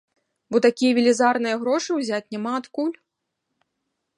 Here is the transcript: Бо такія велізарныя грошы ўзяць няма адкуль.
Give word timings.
Бо 0.53 0.61
такія 0.65 0.95
велізарныя 0.97 1.59
грошы 1.65 1.91
ўзяць 1.99 2.31
няма 2.37 2.51
адкуль. 2.61 2.93